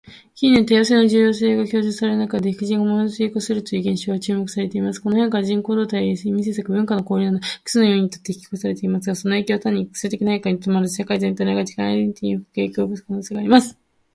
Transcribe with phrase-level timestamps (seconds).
[0.33, 4.99] 近年、多様性の重要性が強調される中で、白人がマイノリティ化するという現象が注目されています。
[4.99, 13.77] この変化は、人口動態や移民政策、文化の交流など複数の要因によって引き起こされていますが、その影響は単に数的な変化にとどまらず、社会全体の価値観やアイデンティティに深く影響を及ぼす可能性があります。